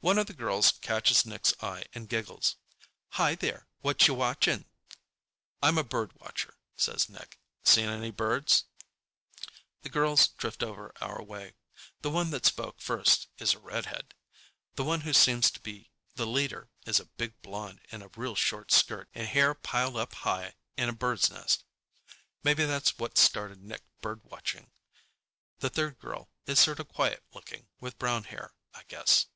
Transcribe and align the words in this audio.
One 0.00 0.16
of 0.16 0.28
the 0.28 0.32
girls 0.34 0.70
catches 0.80 1.26
Nick's 1.26 1.52
eye 1.60 1.84
and 1.92 2.08
giggles. 2.08 2.54
"Hi, 3.18 3.34
there, 3.34 3.66
whatcha 3.82 4.14
watching?" 4.14 4.64
"I'm 5.60 5.76
a 5.76 5.82
bird 5.82 6.12
watcher," 6.20 6.56
says 6.76 7.08
Nick. 7.08 7.40
"Seen 7.64 7.86
any 7.88 8.12
birds?" 8.12 8.66
The 9.82 9.88
girls 9.88 10.28
drift 10.28 10.62
over 10.62 10.92
our 11.00 11.20
way. 11.24 11.54
The 12.02 12.10
one 12.12 12.30
that 12.30 12.46
spoke 12.46 12.80
first 12.80 13.26
is 13.38 13.54
a 13.54 13.58
redhead. 13.58 14.14
The 14.76 14.84
one 14.84 15.00
who 15.00 15.12
seems 15.12 15.50
to 15.50 15.58
be 15.60 15.90
the 16.14 16.28
leader 16.28 16.70
is 16.86 17.00
a 17.00 17.04
big 17.06 17.42
blonde 17.42 17.80
in 17.88 18.00
a 18.00 18.08
real 18.16 18.36
short 18.36 18.70
skirt 18.70 19.08
and 19.14 19.26
hair 19.26 19.52
piled 19.52 19.96
up 19.96 20.14
high 20.14 20.54
in 20.76 20.88
a 20.88 20.92
bird's 20.92 21.28
nest. 21.28 21.64
Maybe 22.44 22.64
that's 22.66 22.98
what 22.98 23.18
started 23.18 23.64
Nick 23.64 23.82
bird 24.00 24.22
watching. 24.22 24.70
The 25.58 25.70
third 25.70 25.98
girl 25.98 26.30
is 26.46 26.60
sort 26.60 26.78
of 26.78 26.86
quiet 26.86 27.24
looking, 27.32 27.66
with 27.80 27.98
brown 27.98 28.22
hair, 28.22 28.54
I 28.72 28.84
guess. 28.84 29.26